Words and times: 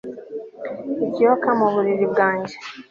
ikiyoka 1.05 1.49
mu 1.59 1.67
buriri 1.73 2.05
bwanjye 2.11 2.55